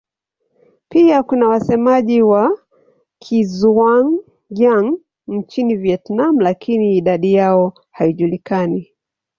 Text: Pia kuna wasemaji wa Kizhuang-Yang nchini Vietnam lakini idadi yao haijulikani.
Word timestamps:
Pia 0.89 1.23
kuna 1.23 1.47
wasemaji 1.47 2.21
wa 2.21 2.59
Kizhuang-Yang 3.19 4.97
nchini 5.27 5.75
Vietnam 5.75 6.39
lakini 6.39 6.97
idadi 6.97 7.33
yao 7.33 7.73
haijulikani. 7.91 8.91